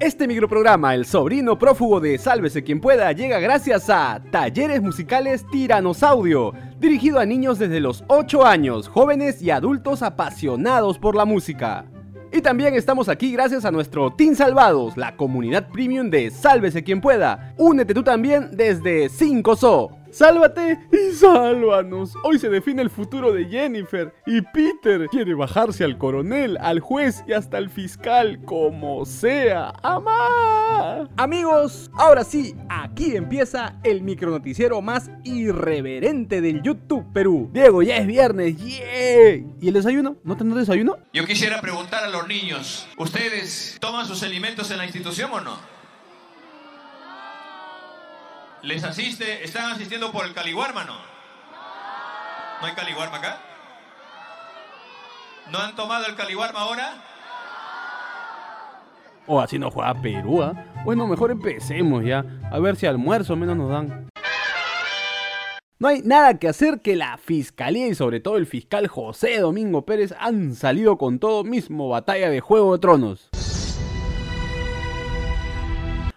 [0.00, 6.52] Este microprograma, El sobrino prófugo de Sálvese quien pueda, llega gracias a Talleres Musicales Tiranosaudio,
[6.78, 11.86] dirigido a niños desde los 8 años, jóvenes y adultos apasionados por la música.
[12.30, 17.00] Y también estamos aquí gracias a nuestro Team Salvados, la comunidad premium de Sálvese quien
[17.00, 17.54] pueda.
[17.56, 19.96] Únete tú también desde 5SO.
[20.10, 22.14] Sálvate y sálvanos.
[22.24, 27.22] Hoy se define el futuro de Jennifer y Peter quiere bajarse al coronel, al juez
[27.26, 29.74] y hasta al fiscal, como sea.
[29.82, 31.08] ¡Amá!
[31.16, 37.50] Amigos, ahora sí, aquí empieza el micronoticiero más irreverente del YouTube Perú.
[37.52, 39.34] Diego, ya es viernes, ¡yeah!
[39.60, 40.16] ¿Y el desayuno?
[40.24, 40.96] ¿No tendrás desayuno?
[41.12, 45.77] Yo quisiera preguntar a los niños, ¿ustedes toman sus alimentos en la institución o no?
[48.62, 49.44] ¿Les asiste?
[49.44, 50.96] ¿Están asistiendo por el Caliguarma no?
[52.60, 53.40] ¿No hay Caliguarma acá?
[55.50, 57.04] ¿No han tomado el Caliguarma ahora?
[59.26, 60.54] O así no juega Perú, ¿ah?
[60.84, 62.24] Bueno, mejor empecemos ya.
[62.50, 64.08] A ver si almuerzo menos nos dan.
[65.78, 69.82] No hay nada que hacer que la fiscalía y sobre todo el fiscal José Domingo
[69.86, 73.28] Pérez han salido con todo mismo batalla de Juego de Tronos.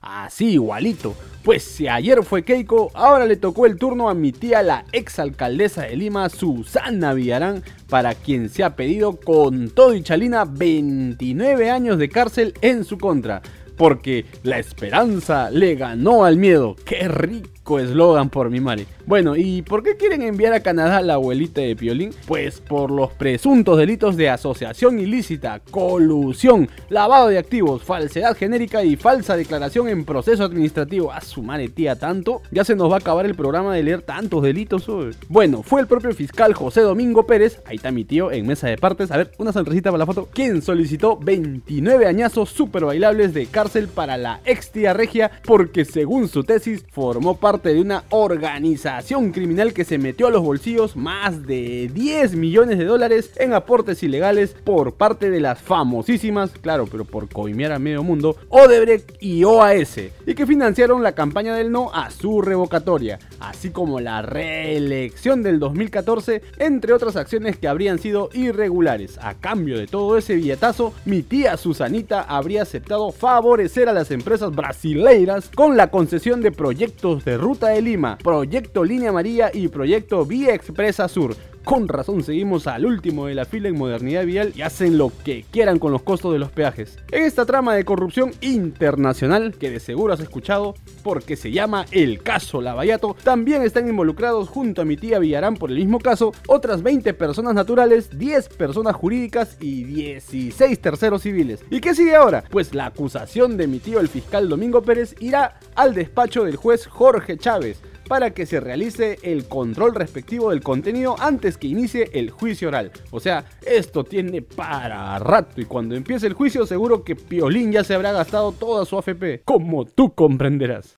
[0.00, 1.16] Así igualito.
[1.48, 5.18] Pues si ayer fue Keiko, ahora le tocó el turno a mi tía, la ex
[5.18, 11.70] alcaldesa de Lima, Susana Villarán, para quien se ha pedido con todo y chalina 29
[11.70, 13.40] años de cárcel en su contra.
[13.78, 16.76] Porque la esperanza le ganó al miedo.
[16.84, 17.57] ¡Qué rico!
[17.76, 18.86] Eslogan por mi madre.
[19.04, 22.10] Bueno, ¿y por qué quieren enviar a Canadá a la abuelita de Piolín?
[22.26, 28.96] Pues por los presuntos delitos de asociación ilícita, colusión, lavado de activos, falsedad genérica y
[28.96, 31.10] falsa declaración en proceso administrativo.
[31.10, 34.02] A su madre tía tanto, ya se nos va a acabar el programa de leer
[34.02, 34.88] tantos delitos.
[34.88, 35.16] hoy.
[35.28, 38.78] Bueno, fue el propio fiscal José Domingo Pérez, ahí está mi tío en mesa de
[38.78, 43.46] partes, a ver, una sonrisita para la foto, quien solicitó 29 añazos super bailables de
[43.46, 49.32] cárcel para la ex tía regia porque según su tesis formó parte de una organización
[49.32, 54.02] criminal que se metió a los bolsillos más de 10 millones de dólares en aportes
[54.02, 59.42] ilegales por parte de las famosísimas, claro, pero por coimear a medio mundo, Odebrecht y
[59.42, 65.42] OAS, y que financiaron la campaña del no a su revocatoria, así como la reelección
[65.42, 69.18] del 2014, entre otras acciones que habrían sido irregulares.
[69.20, 74.54] A cambio de todo ese billetazo, mi tía Susanita habría aceptado favorecer a las empresas
[74.54, 80.22] brasileiras con la concesión de proyectos de Ruta de Lima, Proyecto Línea María y Proyecto
[80.26, 81.34] Vía Expresa Sur.
[81.68, 85.44] Con razón seguimos al último de la fila en modernidad vial y hacen lo que
[85.50, 86.96] quieran con los costos de los peajes.
[87.12, 92.22] En esta trama de corrupción internacional, que de seguro has escuchado, porque se llama el
[92.22, 96.82] caso Lavallato, también están involucrados junto a mi tía Villarán por el mismo caso, otras
[96.82, 101.62] 20 personas naturales, 10 personas jurídicas y 16 terceros civiles.
[101.68, 102.44] ¿Y qué sigue ahora?
[102.48, 106.86] Pues la acusación de mi tío el fiscal Domingo Pérez irá al despacho del juez
[106.86, 112.30] Jorge Chávez para que se realice el control respectivo del contenido antes que inicie el
[112.30, 112.90] juicio oral.
[113.10, 117.84] O sea, esto tiene para rato y cuando empiece el juicio seguro que Piolín ya
[117.84, 120.97] se habrá gastado toda su AFP, como tú comprenderás.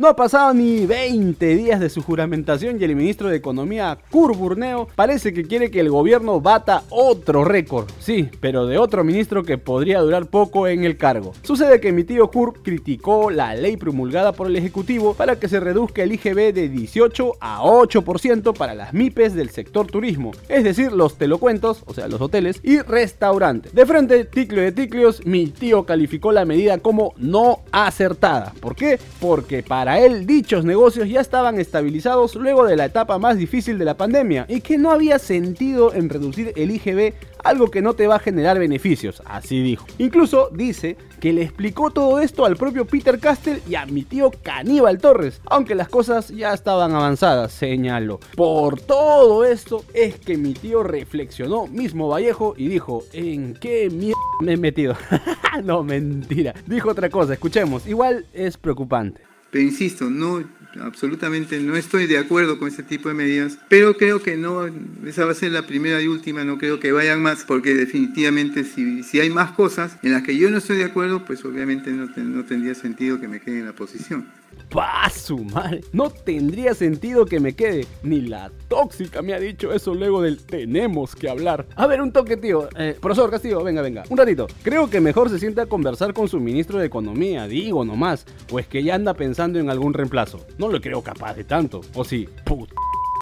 [0.00, 4.34] No ha pasado ni 20 días de su juramentación y el ministro de Economía, Kur
[4.34, 7.86] Burneo, parece que quiere que el gobierno bata otro récord.
[7.98, 11.34] Sí, pero de otro ministro que podría durar poco en el cargo.
[11.42, 15.60] Sucede que mi tío Kur criticó la ley promulgada por el Ejecutivo para que se
[15.60, 20.92] reduzca el IGB de 18 a 8% para las MIPES del sector turismo, es decir,
[20.92, 23.74] los telocuentos, o sea, los hoteles, y restaurantes.
[23.74, 28.54] De frente, ticlio de ticlios, mi tío calificó la medida como no acertada.
[28.60, 28.98] ¿Por qué?
[29.20, 33.76] Porque para para él, dichos negocios ya estaban estabilizados luego de la etapa más difícil
[33.76, 37.12] de la pandemia y que no había sentido en reducir el IGB
[37.42, 39.86] algo que no te va a generar beneficios, así dijo.
[39.98, 44.30] Incluso dice que le explicó todo esto al propio Peter Castell y a mi tío
[44.44, 48.20] Caníbal Torres, aunque las cosas ya estaban avanzadas, señaló.
[48.36, 54.20] Por todo esto es que mi tío reflexionó mismo Vallejo y dijo, ¿en qué mierda
[54.40, 54.94] me he metido?
[55.64, 56.54] no, mentira.
[56.66, 59.29] Dijo otra cosa, escuchemos, igual es preocupante.
[59.50, 60.44] Pero insisto, no,
[60.80, 64.66] absolutamente no estoy de acuerdo con ese tipo de medidas, pero creo que no,
[65.04, 68.64] esa va a ser la primera y última, no creo que vayan más, porque definitivamente
[68.64, 71.90] si, si hay más cosas en las que yo no estoy de acuerdo, pues obviamente
[71.90, 74.39] no, no tendría sentido que me quede en la posición.
[74.70, 75.80] ¡Pa su madre!
[75.92, 77.86] No tendría sentido que me quede.
[78.02, 81.66] Ni la tóxica me ha dicho eso luego del tenemos que hablar.
[81.74, 82.68] A ver, un toque, tío.
[82.76, 84.04] Eh, profesor Castillo, venga, venga.
[84.08, 84.46] Un ratito.
[84.62, 88.24] Creo que mejor se sienta a conversar con su ministro de Economía, digo nomás.
[88.52, 90.46] O es que ya anda pensando en algún reemplazo.
[90.58, 91.80] No lo creo capaz de tanto.
[91.94, 92.70] O sí, put,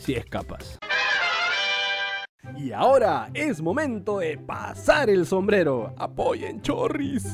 [0.05, 0.79] si es capaz.
[2.57, 5.95] Y ahora es momento de pasar el sombrero.
[5.97, 7.25] Apoyen, chorris.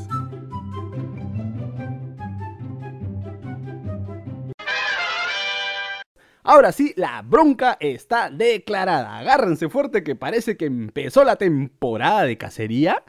[6.46, 9.16] Ahora sí, la bronca está declarada.
[9.16, 13.02] Agárrense fuerte que parece que empezó la temporada de cacería.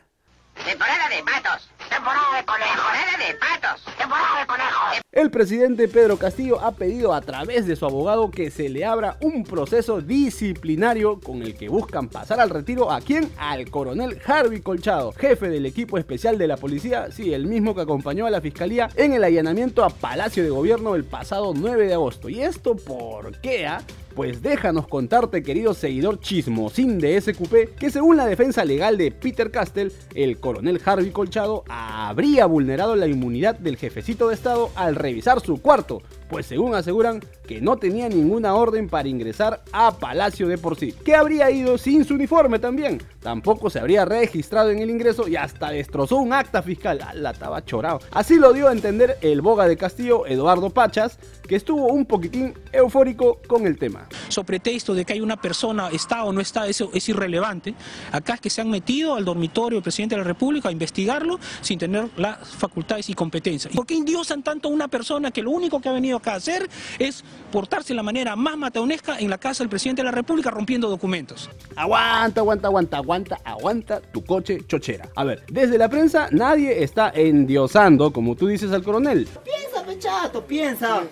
[0.64, 5.02] Temporada de patos, temporada de conejos, temporada de patos, temporada de conejos.
[5.12, 9.18] El presidente Pedro Castillo ha pedido a través de su abogado que se le abra
[9.22, 13.32] un proceso disciplinario con el que buscan pasar al retiro a quien?
[13.38, 17.82] Al coronel Harvey Colchado, jefe del equipo especial de la policía, sí, el mismo que
[17.82, 21.94] acompañó a la fiscalía en el allanamiento a Palacio de Gobierno el pasado 9 de
[21.94, 22.30] agosto.
[22.30, 23.68] ¿Y esto por qué?
[23.68, 23.82] Ah?
[24.16, 29.52] Pues déjanos contarte, querido seguidor chismosín de SQP, que según la defensa legal de Peter
[29.52, 35.42] Castell, el coronel Harvey Colchado habría vulnerado la inmunidad del jefecito de Estado al revisar
[35.42, 40.58] su cuarto, pues según aseguran que no tenía ninguna orden para ingresar a Palacio de
[40.58, 44.90] por sí, que habría ido sin su uniforme también, tampoco se habría registrado en el
[44.90, 48.00] ingreso y hasta destrozó un acta fiscal, ah, la estaba chorado.
[48.12, 52.54] Así lo dio a entender el boga de Castillo, Eduardo Pachas, que estuvo un poquitín
[52.72, 54.05] eufórico con el tema.
[54.30, 57.76] Sobre texto de que hay una persona, está o no está, eso es irrelevante.
[58.12, 61.40] Acá es que se han metido al dormitorio del presidente de la República a investigarlo
[61.62, 63.74] sin tener las facultades y competencias.
[63.74, 66.36] ¿Por qué indiosan tanto a una persona que lo único que ha venido acá a
[66.36, 66.70] hacer
[67.00, 70.52] es portarse de la manera más mataunesca en la casa del presidente de la República
[70.52, 71.50] rompiendo documentos?
[71.76, 75.10] Aguanta, aguanta, aguanta, aguanta, aguanta tu coche chochera.
[75.16, 79.28] A ver, desde la prensa nadie está endiosando, como tú dices al coronel.
[79.44, 81.04] Piensa, pechato, piensa.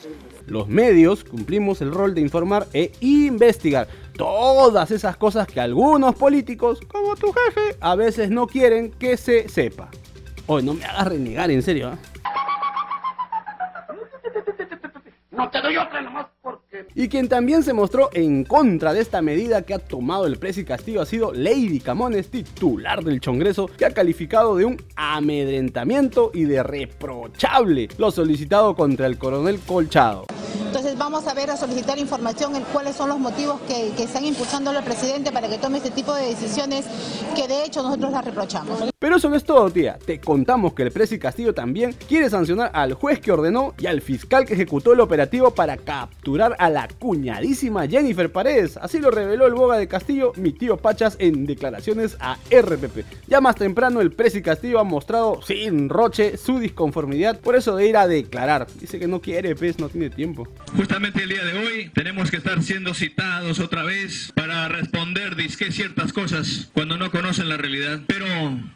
[0.45, 3.87] Los medios cumplimos el rol de informar e investigar
[4.17, 9.47] todas esas cosas que algunos políticos, como tu jefe, a veces no quieren que se
[9.49, 9.89] sepa.
[10.45, 11.93] Hoy no me hagas renegar, en serio.
[11.93, 11.97] ¿eh?
[15.31, 16.85] No te doy otra nomás porque...
[16.93, 20.63] Y quien también se mostró en contra de esta medida que ha tomado el Presi
[20.63, 26.43] Castillo ha sido Lady Camones, titular del Congreso, que ha calificado de un amedrentamiento y
[26.43, 30.25] de reprochable lo solicitado contra el coronel Colchado.
[30.53, 34.25] Entonces vamos a ver, a solicitar información en cuáles son los motivos que, que están
[34.25, 36.85] impulsando al presidente para que tome este tipo de decisiones
[37.35, 38.93] que de hecho nosotros las reprochamos.
[38.97, 39.99] Pero eso no es todo, tía.
[40.03, 44.01] Te contamos que el Presi Castillo también quiere sancionar al juez que ordenó y al
[44.01, 48.77] fiscal que ejecutó el operativo para capturar a la cuñadísima Jennifer Paredes.
[48.77, 53.05] Así lo reveló el boga de Castillo, mi tío Pachas, en declaraciones a RPP.
[53.27, 57.87] Ya más temprano el Presi Castillo ha mostrado sin roche su disconformidad por eso de
[57.87, 58.67] ir a declarar.
[58.79, 60.47] Dice que no quiere, pues no tiene tiempo.
[60.77, 65.69] Justamente el día de hoy tenemos que estar siendo citados otra vez para responder disque
[65.69, 67.99] ciertas cosas cuando no conocen la realidad.
[68.07, 68.25] Pero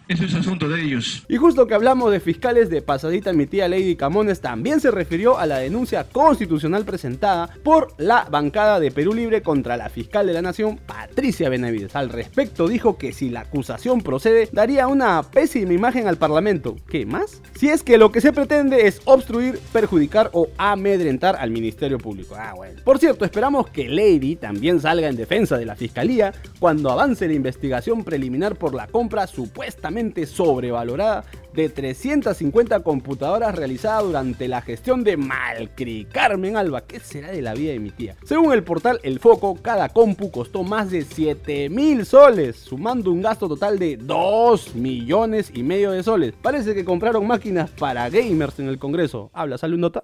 [0.09, 1.23] eso es asunto de ellos.
[1.29, 5.39] Y justo que hablamos de fiscales de pasadita, mi tía Lady Camones también se refirió
[5.39, 10.33] a la denuncia constitucional presentada por la bancada de Perú Libre contra la fiscal de
[10.33, 11.95] la Nación, Patricia Benavides.
[11.95, 16.75] Al respecto dijo que si la acusación procede, daría una pésima imagen al Parlamento.
[16.89, 17.41] ¿Qué más?
[17.55, 22.16] Si es que lo que se pretende es obstruir, perjudicar o amedrentar al Ministerio Público.
[22.35, 22.53] Ah.
[22.83, 27.33] Por cierto, esperamos que Lady también salga en defensa de la Fiscalía cuando avance la
[27.33, 35.17] investigación preliminar por la compra supuestamente sobrevalorada de 350 computadoras realizada durante la gestión de
[35.17, 36.81] Malcri Carmen Alba.
[36.81, 38.15] ¿Qué será de la vida de mi tía?
[38.25, 43.23] Según el portal El Foco, cada compu costó más de 7 mil soles, sumando un
[43.23, 46.33] gasto total de 2 millones y medio de soles.
[46.39, 49.31] Parece que compraron máquinas para gamers en el Congreso.
[49.33, 50.03] ¿Habla, sale un nota?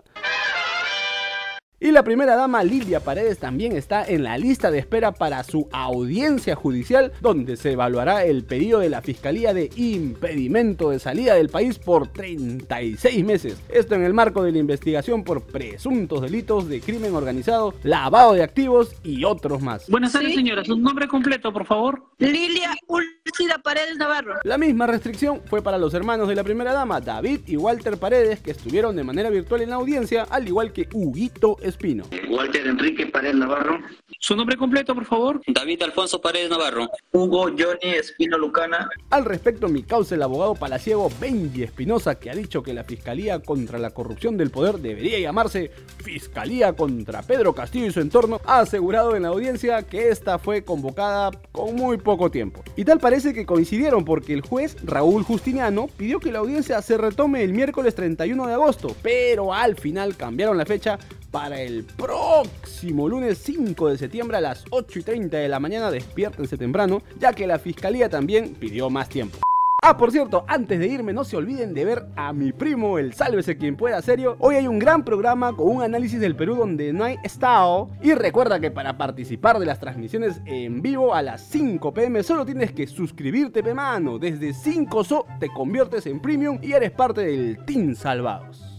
[1.83, 5.67] Y la primera dama Lidia Paredes también está en la lista de espera para su
[5.73, 11.49] audiencia judicial, donde se evaluará el pedido de la Fiscalía de impedimento de salida del
[11.49, 13.61] país por 36 meses.
[13.67, 18.43] Esto en el marco de la investigación por presuntos delitos de crimen organizado, lavado de
[18.43, 19.89] activos y otros más.
[19.89, 20.63] Buenas tardes, señora.
[20.63, 22.01] Su nombre completo, por favor.
[22.17, 24.35] Lilia Úlcida Paredes Navarro.
[24.45, 28.39] La misma restricción fue para los hermanos de la primera dama, David y Walter Paredes,
[28.39, 32.03] que estuvieron de manera virtual en la audiencia, al igual que Huguito Espino.
[32.29, 33.79] Walter Enrique Paredes Navarro.
[34.19, 35.41] Su nombre completo, por favor.
[35.47, 36.87] David Alfonso Paredes Navarro.
[37.11, 38.89] Hugo Johnny Espino Lucana.
[39.09, 43.39] Al respecto, mi causa el abogado palaciego Benji Espinosa, que ha dicho que la Fiscalía
[43.39, 48.59] contra la Corrupción del Poder debería llamarse Fiscalía contra Pedro Castillo y su entorno, ha
[48.59, 52.63] asegurado en la audiencia que esta fue convocada con muy poco tiempo.
[52.75, 56.97] Y tal parece que coincidieron porque el juez Raúl Justiniano pidió que la audiencia se
[56.97, 60.99] retome el miércoles 31 de agosto, pero al final cambiaron la fecha
[61.33, 65.89] para el próximo lunes 5 de septiembre a las 8 y 30 de la mañana.
[65.89, 69.39] Despiértense temprano, ya que la fiscalía también pidió más tiempo.
[69.81, 73.13] Ah, por cierto, antes de irme, no se olviden de ver a mi primo, el
[73.13, 74.37] Sálvese quien pueda serio.
[74.39, 77.89] Hoy hay un gran programa con un análisis del Perú donde no hay estado.
[78.01, 82.45] Y recuerda que para participar de las transmisiones en vivo a las 5 pm solo
[82.45, 84.19] tienes que suscribirte, pe mano.
[84.19, 88.72] Desde 5 so te conviertes en premium y eres parte del Team Salvados.